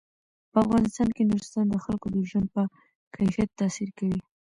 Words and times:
په 0.51 0.57
افغانستان 0.65 1.09
کې 1.15 1.27
نورستان 1.29 1.65
د 1.69 1.75
خلکو 1.85 2.07
د 2.11 2.17
ژوند 2.29 2.47
په 2.55 2.63
کیفیت 3.15 3.49
تاثیر 3.59 3.89
کوي. 3.97 4.19